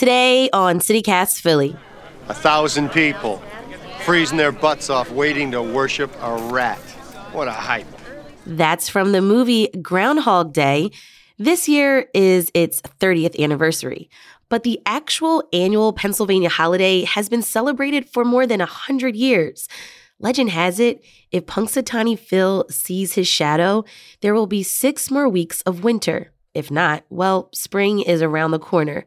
[0.00, 1.76] Today on CityCast Philly.
[2.28, 3.36] A thousand people
[4.06, 6.78] freezing their butts off waiting to worship a rat.
[7.32, 7.86] What a hype.
[8.46, 10.90] That's from the movie Groundhog Day.
[11.36, 14.08] This year is its 30th anniversary,
[14.48, 19.68] but the actual annual Pennsylvania holiday has been celebrated for more than 100 years.
[20.18, 23.84] Legend has it, if Punxsutawney Phil sees his shadow,
[24.22, 26.32] there will be six more weeks of winter.
[26.54, 29.04] If not, well, spring is around the corner.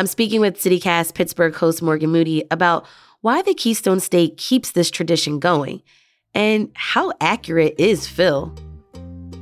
[0.00, 2.86] I'm speaking with CityCast Pittsburgh host Morgan Moody about
[3.20, 5.82] why the Keystone State keeps this tradition going
[6.32, 8.50] and how accurate is Phil.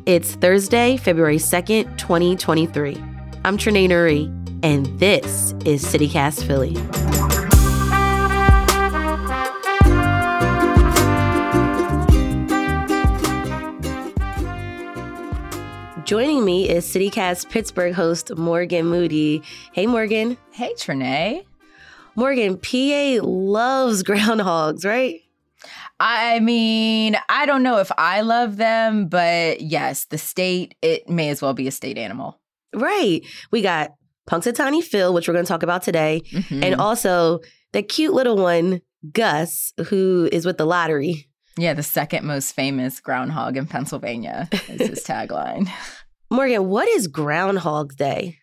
[0.05, 2.97] It's Thursday, February 2nd, 2023.
[3.45, 4.27] I'm Trenae Nuri,
[4.65, 6.75] and this is CityCast Philly.
[16.09, 19.43] Joining me is CityCast Pittsburgh host Morgan Moody.
[19.75, 20.39] Hey, Morgan.
[20.53, 21.45] Hey, Trenae.
[22.17, 25.21] Morgan, PA loves groundhogs, right?
[26.01, 31.29] I mean, I don't know if I love them, but yes, the state, it may
[31.29, 32.41] as well be a state animal.
[32.75, 33.21] Right.
[33.51, 33.91] We got
[34.31, 36.65] Punxsutawney Phil, which we're going to talk about today, mm-hmm.
[36.65, 37.41] and also
[37.73, 38.81] the cute little one,
[39.13, 41.29] Gus, who is with the lottery.
[41.59, 45.69] Yeah, the second most famous groundhog in Pennsylvania is his tagline.
[46.31, 48.39] Morgan, what is Groundhog Day?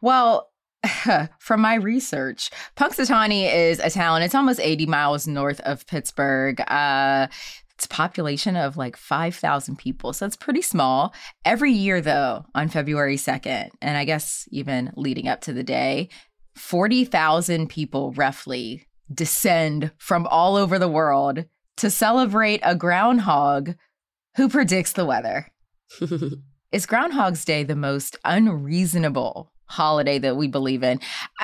[0.00, 0.50] Well,
[1.38, 4.22] from my research, Punxsutawney is a town.
[4.22, 6.60] It's almost 80 miles north of Pittsburgh.
[6.62, 7.28] Uh,
[7.74, 10.12] it's a population of like 5,000 people.
[10.12, 11.14] So it's pretty small.
[11.44, 16.08] Every year, though, on February 2nd, and I guess even leading up to the day,
[16.56, 21.44] 40,000 people roughly descend from all over the world
[21.76, 23.74] to celebrate a groundhog
[24.36, 25.46] who predicts the weather.
[26.72, 31.00] Is Groundhog's Day the most unreasonable holiday that we believe in?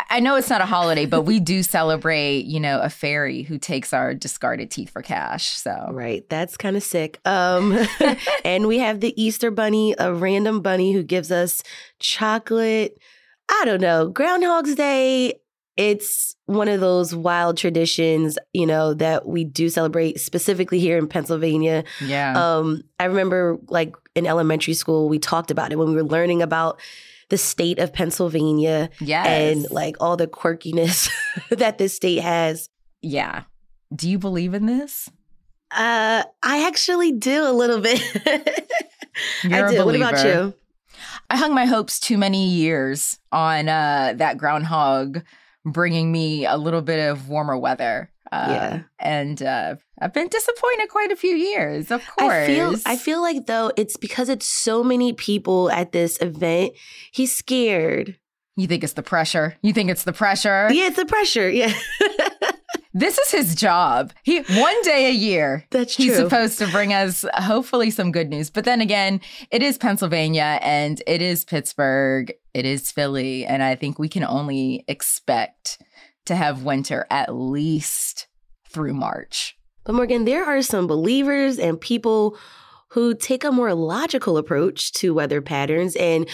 [0.09, 3.59] I know it's not a holiday, but we do celebrate, you know, a fairy who
[3.59, 5.51] takes our discarded teeth for cash.
[5.51, 6.27] So Right.
[6.31, 7.21] That's kind of sick.
[7.27, 7.79] Um
[8.45, 11.63] and we have the Easter bunny, a random bunny who gives us
[11.99, 12.99] chocolate.
[13.51, 14.09] I don't know.
[14.09, 15.41] Groundhog's Day
[15.79, 21.07] it's one of those wild traditions, you know, that we do celebrate specifically here in
[21.07, 21.85] Pennsylvania.
[22.01, 22.35] Yeah.
[22.37, 26.43] Um, I remember like in elementary school, we talked about it when we were learning
[26.43, 26.81] about
[27.29, 29.27] the state of Pennsylvania yes.
[29.27, 31.11] and like all the quirkiness
[31.51, 32.69] that this state has.
[33.01, 33.45] Yeah.
[33.95, 35.09] Do you believe in this?
[35.71, 38.03] Uh, I actually do a little bit.
[39.45, 39.85] You're I do.
[39.85, 40.55] What about you?
[41.31, 45.23] I hung my hopes too many years on uh, that groundhog
[45.65, 48.11] bringing me a little bit of warmer weather.
[48.31, 51.91] Uh, yeah, and uh, I've been disappointed quite a few years.
[51.91, 55.93] Of course, I feel I feel like though it's because it's so many people at
[55.93, 56.73] this event.
[57.11, 58.19] He's scared.
[58.57, 59.57] You think it's the pressure?
[59.63, 60.69] You think it's the pressure?
[60.73, 61.49] Yeah, it's the pressure.
[61.49, 61.73] Yeah.
[62.93, 64.13] this is his job.
[64.25, 65.65] He one day a year.
[65.71, 66.07] That's true.
[66.07, 68.51] He's supposed to bring us hopefully some good news.
[68.51, 69.21] But then again,
[69.53, 74.25] it is Pennsylvania and it is Pittsburgh, it is Philly, and I think we can
[74.25, 75.81] only expect
[76.27, 78.27] to have winter at least
[78.69, 79.57] through March.
[79.85, 82.37] But Morgan, there are some believers and people
[82.89, 86.29] who take a more logical approach to weather patterns and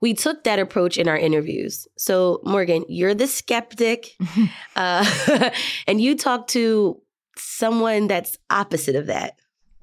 [0.00, 1.88] we took that approach in our interviews.
[1.96, 4.16] So, Morgan, you're the skeptic,
[4.76, 5.50] uh,
[5.86, 7.00] and you talk to
[7.36, 9.36] someone that's opposite of that.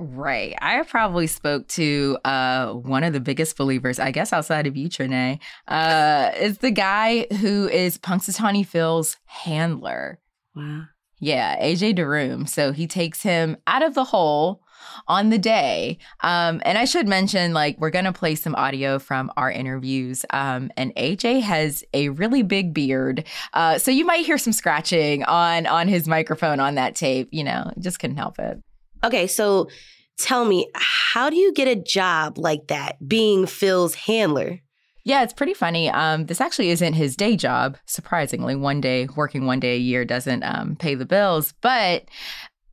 [0.03, 0.55] Right.
[0.59, 4.89] I probably spoke to uh, one of the biggest believers, I guess, outside of you,
[4.89, 5.39] Trenae.
[5.67, 10.19] Uh, is the guy who is Punxsutawney Phil's handler.
[10.55, 10.85] Wow.
[11.19, 12.49] Yeah, AJ Dereume.
[12.49, 14.63] So he takes him out of the hole
[15.07, 15.99] on the day.
[16.21, 20.25] Um, and I should mention, like, we're going to play some audio from our interviews.
[20.31, 23.27] Um, and AJ has a really big beard.
[23.53, 27.29] Uh, so you might hear some scratching on on his microphone on that tape.
[27.31, 28.63] You know, just couldn't help it.
[29.03, 29.69] Okay, so
[30.17, 34.59] tell me, how do you get a job like that, being Phil's handler?
[35.03, 35.89] Yeah, it's pretty funny.
[35.89, 37.77] Um, this actually isn't his day job.
[37.85, 42.05] Surprisingly, one day working one day a year doesn't um, pay the bills, but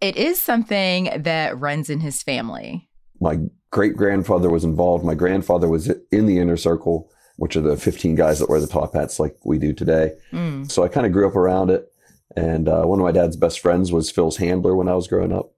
[0.00, 2.88] it is something that runs in his family.
[3.20, 3.38] My
[3.70, 5.04] great grandfather was involved.
[5.04, 8.66] My grandfather was in the inner circle, which are the 15 guys that wear the
[8.66, 10.12] top hats like we do today.
[10.32, 10.70] Mm.
[10.70, 11.90] So I kind of grew up around it.
[12.36, 15.32] And uh, one of my dad's best friends was Phil's handler when I was growing
[15.32, 15.52] up.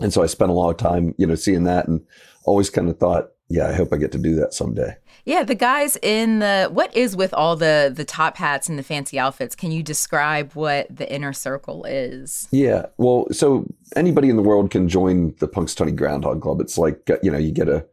[0.00, 2.04] And so I spent a lot of time, you know, seeing that and
[2.44, 4.96] always kind of thought, yeah, I hope I get to do that someday.
[5.24, 8.82] Yeah, the guys in the what is with all the the top hats and the
[8.82, 9.54] fancy outfits?
[9.54, 12.48] Can you describe what the inner circle is?
[12.52, 13.66] Yeah, well, so
[13.96, 16.60] anybody in the world can join the Punxsutawney Groundhog Club.
[16.60, 17.84] It's like you know you get a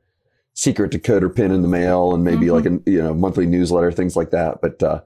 [0.53, 2.55] secret decoder pin in the mail and maybe mm-hmm.
[2.55, 4.61] like a you know monthly newsletter, things like that.
[4.61, 5.01] But uh,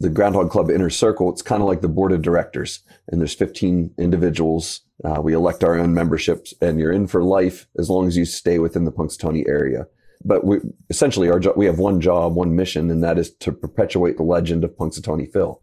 [0.00, 3.34] the Groundhog Club Inner Circle, it's kind of like the board of directors, and there's
[3.34, 4.80] 15 individuals.
[5.04, 8.24] Uh, we elect our own memberships, and you're in for life as long as you
[8.24, 9.86] stay within the Punxsutawney area.
[10.24, 10.58] But we
[10.88, 14.22] essentially our jo- we have one job, one mission, and that is to perpetuate the
[14.22, 15.62] legend of Punxsutawney Phil.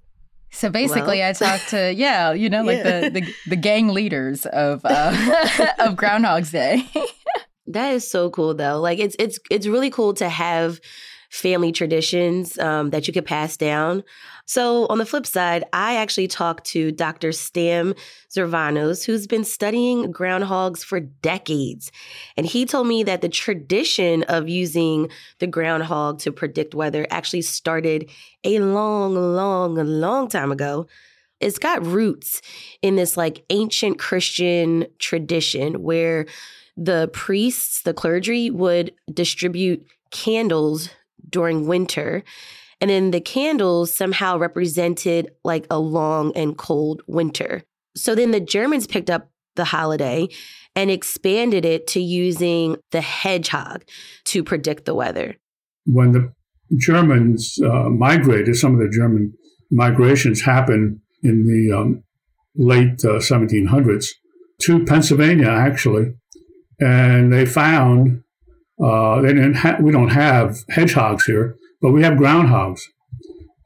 [0.51, 1.29] So basically, well.
[1.29, 3.01] I talked to yeah, you know, like yeah.
[3.01, 6.87] the, the, the gang leaders of uh, of Groundhog's Day.
[7.67, 8.79] that is so cool, though.
[8.79, 10.79] Like it's it's it's really cool to have
[11.29, 14.03] family traditions um, that you could pass down.
[14.45, 17.33] So, on the flip side, I actually talked to Dr.
[17.33, 17.93] Stam
[18.33, 21.91] Zervanos, who's been studying groundhogs for decades.
[22.37, 25.09] And he told me that the tradition of using
[25.39, 28.09] the groundhog to predict weather actually started
[28.45, 30.87] a long, long, long time ago.
[31.39, 32.41] It's got roots
[32.81, 36.25] in this like ancient Christian tradition where
[36.77, 40.89] the priests, the clergy, would distribute candles
[41.29, 42.23] during winter.
[42.79, 47.63] And then the candles somehow represented like a long and cold winter.
[47.95, 50.27] So then the Germans picked up the holiday
[50.75, 53.83] and expanded it to using the hedgehog
[54.25, 55.35] to predict the weather.
[55.85, 56.31] When the
[56.79, 59.33] Germans uh, migrated, some of the German
[59.71, 62.03] migrations happened in the um,
[62.55, 64.05] late uh, 1700s
[64.61, 66.13] to Pennsylvania, actually.
[66.79, 68.23] And they found
[68.83, 72.81] uh, they didn't ha- we don't have hedgehogs here, but we have groundhogs.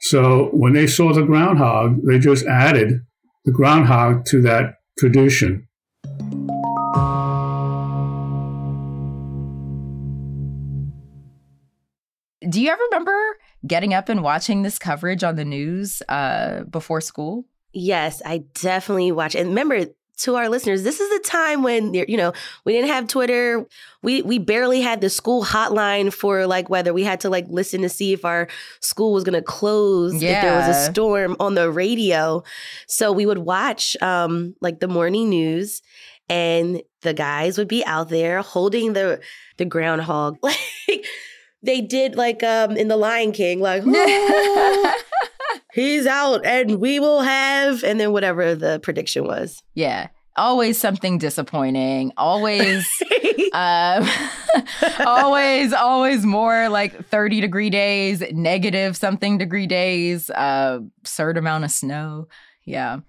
[0.01, 3.01] So when they saw the groundhog, they just added
[3.45, 5.67] the groundhog to that tradition.
[12.49, 13.37] Do you ever remember
[13.67, 17.45] getting up and watching this coverage on the news uh, before school?
[17.73, 19.35] Yes, I definitely watch.
[19.35, 19.85] And remember,
[20.21, 22.33] to our listeners, this is the time when you know
[22.65, 23.65] we didn't have Twitter.
[24.03, 26.93] We we barely had the school hotline for like weather.
[26.93, 28.47] We had to like listen to see if our
[28.81, 30.37] school was going to close yeah.
[30.37, 32.43] if there was a storm on the radio.
[32.87, 35.81] So we would watch um like the morning news
[36.29, 39.19] and the guys would be out there holding the
[39.57, 41.05] the groundhog like
[41.61, 43.83] they did like um in the Lion King like
[45.73, 49.63] he's out and we will have and then whatever the prediction was.
[49.73, 50.07] Yeah.
[50.37, 52.13] Always something disappointing.
[52.17, 52.87] Always
[53.53, 54.07] um,
[55.05, 61.71] always always more like 30 degree days negative something degree days uh absurd amount of
[61.71, 62.27] snow.
[62.63, 62.99] Yeah.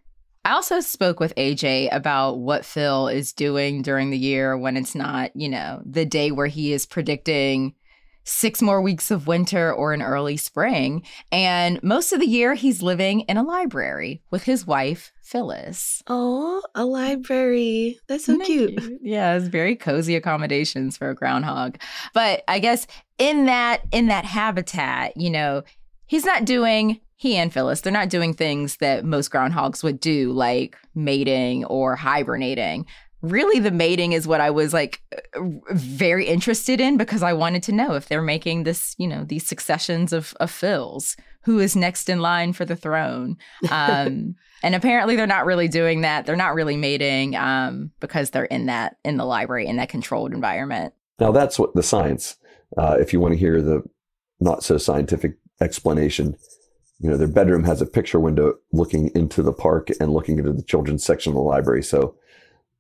[0.45, 4.95] I also spoke with AJ about what Phil is doing during the year when it's
[4.97, 7.75] not, you know, the day where he is predicting
[8.25, 11.03] six more weeks of winter or an early spring.
[11.31, 16.03] And most of the year, he's living in a library with his wife, Phyllis.
[16.07, 17.99] Oh, a library.
[18.07, 18.79] That's so cute.
[18.79, 19.01] cute.
[19.03, 21.79] Yeah, it's very cozy accommodations for a groundhog.
[22.15, 22.87] But I guess
[23.19, 25.63] in that in that habitat, you know,
[26.07, 30.33] he's not doing he and Phyllis, they're not doing things that most groundhogs would do,
[30.33, 32.85] like mating or hibernating
[33.23, 35.01] really the mating is what I was like
[35.71, 39.47] very interested in because I wanted to know if they're making this, you know, these
[39.47, 43.37] successions of, of Phils, who is next in line for the throne.
[43.71, 46.27] Um, and apparently they're not really doing that.
[46.27, 50.33] They're not really mating um, because they're in that in the library in that controlled
[50.33, 50.93] environment.
[51.21, 52.37] Now that's what the science.
[52.77, 53.83] Uh, if you want to hear the
[54.41, 56.37] not so scientific explanation,
[56.99, 60.53] you know, their bedroom has a picture window looking into the park and looking into
[60.53, 61.83] the children's section of the library.
[61.83, 62.17] So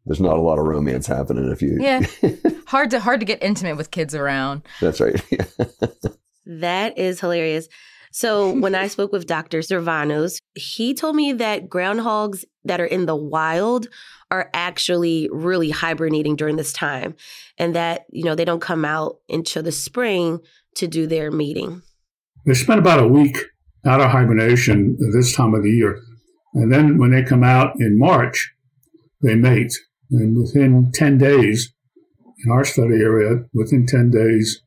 [0.06, 2.04] there's not a lot of romance happening if you yeah.
[2.66, 4.62] Hard to hard to get intimate with kids around.
[4.80, 5.22] That's right.
[6.44, 7.68] That is hilarious.
[8.10, 13.06] So when i spoke with dr Zervanos, he told me that groundhogs that are in
[13.06, 13.86] the wild
[14.30, 17.14] are actually really hibernating during this time
[17.58, 20.40] and that you know they don't come out until the spring
[20.74, 21.82] to do their mating.
[22.44, 23.38] They spend about a week
[23.86, 26.00] out of hibernation this time of the year.
[26.54, 28.52] And then when they come out in march
[29.22, 29.72] they mate
[30.12, 31.72] and within 10 days,
[32.44, 34.62] in our study area, within 10 days,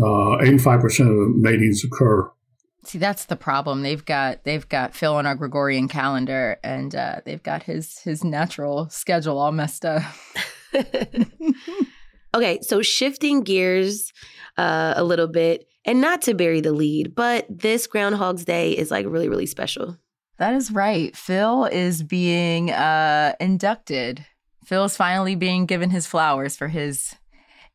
[0.00, 2.30] uh, 85% of the matings occur.
[2.84, 3.82] See, that's the problem.
[3.82, 8.22] They've got they've got Phil on our Gregorian calendar, and uh, they've got his his
[8.22, 10.02] natural schedule all messed up.
[12.34, 14.12] okay, so shifting gears
[14.56, 18.92] uh, a little bit, and not to bury the lead, but this Groundhog's Day is
[18.92, 19.98] like really really special.
[20.38, 21.16] That is right.
[21.16, 24.24] Phil is being uh, inducted
[24.66, 27.14] Phil's finally being given his flowers for his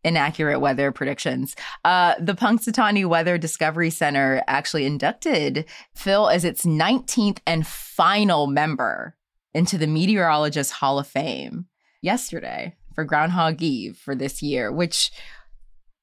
[0.04, 1.56] inaccurate weather predictions.
[1.86, 9.16] Uh, the Punxsutawney Weather Discovery Center actually inducted Phil as its 19th and final member
[9.54, 11.68] into the Meteorologist Hall of Fame
[12.02, 15.12] yesterday for Groundhog Eve for this year, which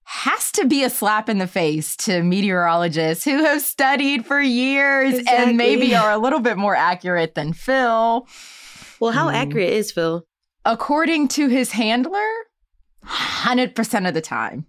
[0.05, 5.19] has to be a slap in the face to meteorologists who have studied for years
[5.19, 5.49] exactly.
[5.49, 8.27] and maybe are a little bit more accurate than Phil.
[9.01, 9.35] Well, how mm.
[9.35, 10.25] accurate is Phil?
[10.69, 12.29] According to his handler,
[13.07, 14.67] 100% of the time.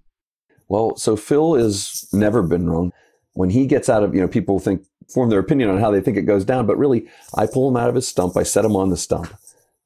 [0.70, 2.94] Well, so Phil has never been wrong.
[3.34, 6.00] When he gets out of, you know, people think, form their opinion on how they
[6.00, 8.64] think it goes down, but really, I pull him out of his stump, I set
[8.64, 9.34] him on the stump.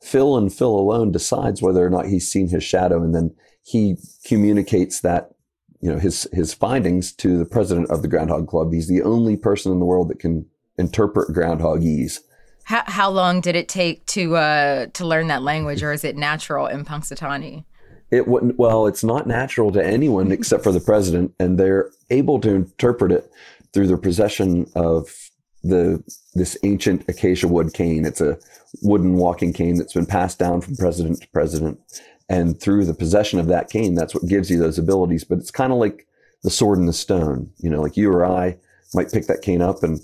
[0.03, 3.95] Phil and Phil alone decides whether or not he's seen his shadow, and then he
[4.23, 5.31] communicates that
[5.81, 8.71] you know his his findings to the president of the Groundhog Club.
[8.71, 10.45] He's the only person in the world that can
[10.77, 12.19] interpret groundhogese.
[12.65, 16.15] How, how long did it take to uh, to learn that language, or is it
[16.15, 17.65] natural in Punxsutawney?
[18.11, 18.57] It wouldn't.
[18.57, 23.11] Well, it's not natural to anyone except for the president, and they're able to interpret
[23.11, 23.29] it
[23.73, 25.09] through the possession of
[25.63, 26.03] the
[26.35, 28.05] this ancient acacia wood cane.
[28.05, 28.37] It's a
[28.81, 31.79] wooden walking cane that's been passed down from president to president.
[32.29, 35.23] And through the possession of that cane, that's what gives you those abilities.
[35.23, 36.07] But it's kind of like
[36.41, 37.51] the sword and the stone.
[37.57, 38.57] You know, like you or I
[38.93, 39.99] might pick that cane up and,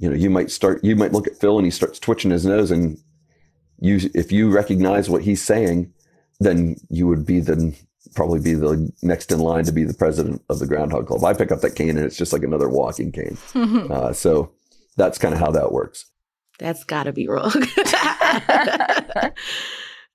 [0.00, 2.46] you know, you might start, you might look at Phil and he starts twitching his
[2.46, 2.98] nose and
[3.78, 5.92] you, if you recognize what he's saying,
[6.40, 7.76] then you would be the,
[8.14, 11.22] probably be the next in line to be the president of the Groundhog Club.
[11.22, 13.36] I pick up that cane and it's just like another walking cane.
[13.90, 14.52] uh, so
[14.96, 16.06] that's kind of how that works.
[16.58, 17.52] That's got to be wrong.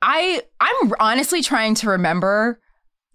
[0.01, 2.59] I I'm honestly trying to remember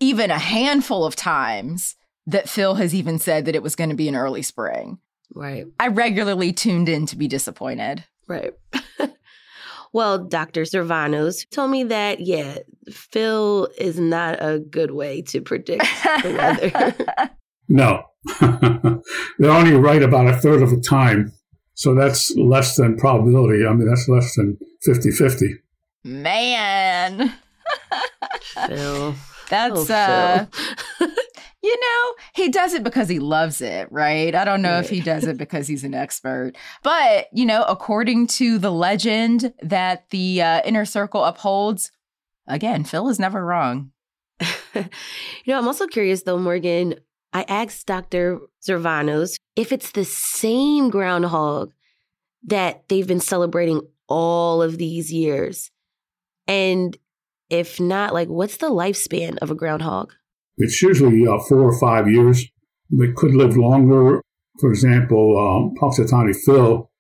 [0.01, 1.97] even a handful of times
[2.27, 4.99] that Phil has even said that it was going to be an early spring.
[5.35, 5.67] Right.
[5.79, 8.05] I regularly tuned in to be disappointed.
[8.27, 8.53] Right.
[9.93, 10.63] well, Dr.
[10.63, 12.59] Zervanos told me that, yeah,
[12.91, 15.85] Phil is not a good way to predict
[16.23, 17.31] the weather.
[17.69, 18.05] no.
[19.39, 21.33] They're only right about a third of the time.
[21.75, 23.65] So that's less than probability.
[23.67, 25.55] I mean, that's less than 50 50.
[26.05, 27.33] Man.
[28.67, 29.15] Phil.
[29.49, 30.47] That's oh, uh
[30.99, 31.09] Phil.
[31.71, 34.35] You know, he does it because he loves it, right?
[34.35, 34.85] I don't know right.
[34.85, 36.53] if he does it because he's an expert.
[36.83, 41.93] But, you know, according to the legend that the uh, inner circle upholds,
[42.49, 43.93] again, Phil is never wrong.
[44.75, 44.85] you
[45.47, 46.97] know, I'm also curious though, Morgan.
[47.33, 48.41] I asked Dr.
[48.67, 51.73] Zervanos if it's the same groundhog
[52.43, 55.71] that they've been celebrating all of these years.
[56.49, 56.97] And
[57.49, 60.13] if not, like, what's the lifespan of a groundhog?
[60.61, 62.47] It's usually uh, four or five years.
[62.91, 64.23] They could live longer.
[64.61, 66.91] For example, um, Punxsutawney Phil,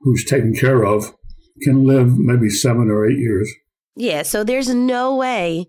[0.00, 1.14] who's taken care of,
[1.60, 3.52] can live maybe seven or eight years.
[3.94, 5.68] Yeah, so there's no way,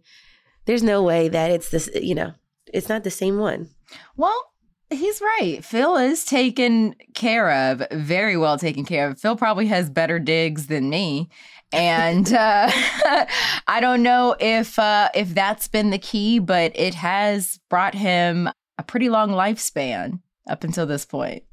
[0.65, 2.33] there's no way that it's this, you know,
[2.73, 3.69] it's not the same one.
[4.15, 4.41] Well,
[4.89, 5.59] he's right.
[5.63, 9.19] Phil is taken care of, very well taken care of.
[9.19, 11.29] Phil probably has better digs than me
[11.73, 12.69] and uh,
[13.67, 18.49] I don't know if uh, if that's been the key, but it has brought him
[18.77, 21.43] a pretty long lifespan up until this point.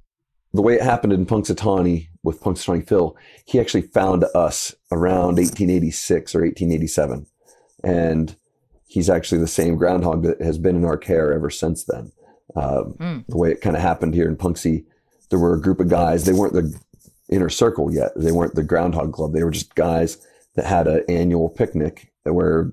[0.53, 6.35] The way it happened in Punxsutawney with Punxsutawney Phil, he actually found us around 1886
[6.35, 7.27] or 1887,
[7.85, 8.37] and
[8.87, 12.13] he's actually the same groundhog that has been in our care ever since then.
[12.57, 13.25] Um, mm.
[13.29, 14.85] The way it kind of happened here in Punxsy,
[15.31, 16.25] there were a group of guys.
[16.25, 16.77] They weren't the
[17.31, 18.13] inner circle yet.
[18.17, 19.33] They weren't the Groundhog Club.
[19.33, 20.19] They were just guys
[20.57, 22.71] that had an annual picnic where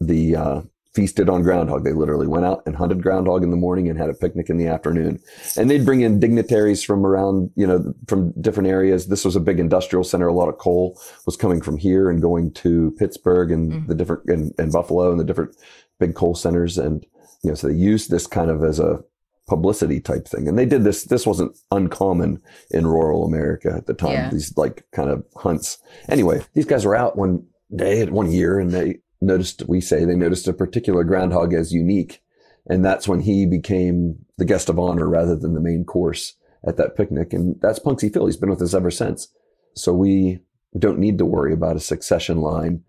[0.00, 0.60] the uh,
[0.96, 1.84] feasted on groundhog.
[1.84, 4.56] They literally went out and hunted groundhog in the morning and had a picnic in
[4.56, 5.20] the afternoon.
[5.56, 9.08] And they'd bring in dignitaries from around, you know, from different areas.
[9.08, 10.26] This was a big industrial center.
[10.26, 13.86] A lot of coal was coming from here and going to Pittsburgh and mm-hmm.
[13.86, 15.54] the different and, and Buffalo and the different
[16.00, 16.78] big coal centers.
[16.78, 17.04] And
[17.44, 19.04] you know, so they used this kind of as a
[19.46, 20.48] publicity type thing.
[20.48, 24.30] And they did this, this wasn't uncommon in rural America at the time, yeah.
[24.30, 25.78] these like kind of hunts.
[26.08, 30.04] Anyway, these guys were out one day at one year and they noticed, we say
[30.04, 32.22] they noticed a particular groundhog as unique.
[32.68, 36.34] And that's when he became the guest of honor rather than the main course
[36.66, 37.32] at that picnic.
[37.32, 38.26] And that's Punxsy Phil.
[38.26, 39.28] He's been with us ever since.
[39.74, 40.40] So we
[40.76, 42.82] don't need to worry about a succession line.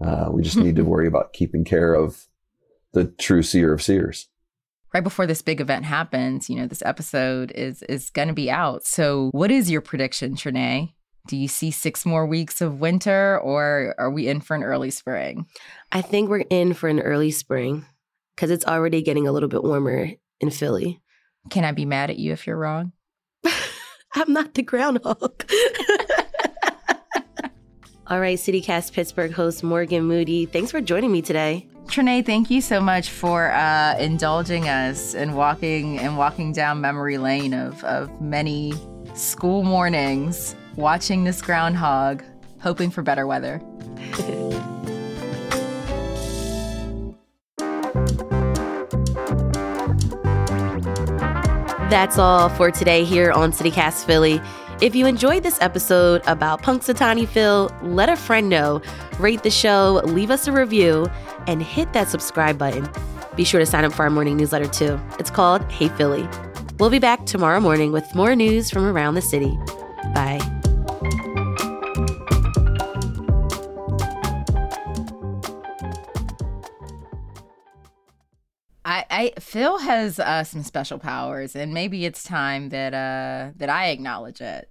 [0.00, 2.26] Uh, we just need to worry about keeping care of
[2.92, 4.28] the true seer of seers
[4.94, 8.50] right before this big event happens, you know, this episode is is going to be
[8.50, 8.86] out.
[8.86, 10.94] So, what is your prediction, Trenae?
[11.26, 14.90] Do you see six more weeks of winter or are we in for an early
[14.90, 15.46] spring?
[15.90, 17.86] I think we're in for an early spring
[18.36, 20.10] because it's already getting a little bit warmer
[20.40, 21.00] in Philly.
[21.48, 22.92] Can I be mad at you if you're wrong?
[24.14, 25.44] I'm not the groundhog.
[28.06, 31.66] All right, CityCast Pittsburgh host Morgan Moody, thanks for joining me today.
[31.86, 37.18] Trenae, thank you so much for uh, indulging us and walking and walking down memory
[37.18, 38.74] lane of, of many
[39.14, 42.22] school mornings, watching this groundhog,
[42.60, 43.60] hoping for better weather.
[51.90, 54.40] That's all for today here on CityCast Philly.
[54.84, 58.82] If you enjoyed this episode about Punxsutawney Phil, let a friend know,
[59.18, 61.06] rate the show, leave us a review,
[61.46, 62.86] and hit that subscribe button.
[63.34, 65.00] Be sure to sign up for our morning newsletter too.
[65.18, 66.28] It's called Hey Philly.
[66.78, 69.56] We'll be back tomorrow morning with more news from around the city.
[70.14, 70.38] Bye.
[78.84, 83.70] I, I Phil has uh, some special powers, and maybe it's time that uh, that
[83.70, 84.68] I acknowledge it.